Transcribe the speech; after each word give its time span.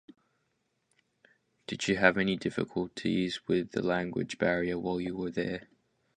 Did 1.67 1.87
you 1.87 1.97
have 1.97 2.17
any 2.17 2.35
difficulties 2.35 3.47
with 3.47 3.73
the 3.73 3.83
language 3.83 4.39
barrier 4.39 4.79
while 4.79 4.99
you 4.99 5.15
were 5.15 5.29
there? 5.29 5.67